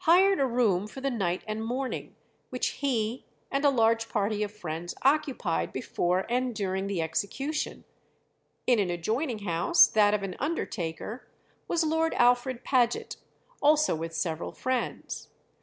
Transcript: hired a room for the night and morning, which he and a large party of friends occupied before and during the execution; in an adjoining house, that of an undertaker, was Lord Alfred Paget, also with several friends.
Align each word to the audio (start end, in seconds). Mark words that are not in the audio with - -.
hired 0.00 0.38
a 0.38 0.44
room 0.44 0.86
for 0.86 1.00
the 1.00 1.08
night 1.08 1.42
and 1.46 1.64
morning, 1.64 2.14
which 2.50 2.80
he 2.84 3.24
and 3.50 3.64
a 3.64 3.70
large 3.70 4.10
party 4.10 4.42
of 4.42 4.52
friends 4.52 4.94
occupied 5.04 5.72
before 5.72 6.26
and 6.28 6.54
during 6.54 6.86
the 6.86 7.00
execution; 7.00 7.84
in 8.66 8.78
an 8.78 8.90
adjoining 8.90 9.38
house, 9.38 9.86
that 9.86 10.12
of 10.12 10.22
an 10.22 10.36
undertaker, 10.38 11.26
was 11.66 11.82
Lord 11.82 12.12
Alfred 12.18 12.62
Paget, 12.62 13.16
also 13.62 13.94
with 13.96 14.14
several 14.14 14.52
friends. 14.52 15.28